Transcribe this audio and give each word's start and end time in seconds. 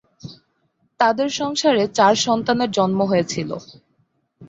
তাদের 0.99 1.29
সংসারে 1.39 1.83
চার 1.97 2.13
সন্তানের 2.25 2.69
জন্ম 2.71 2.99
হয়েছিল। 3.05 3.49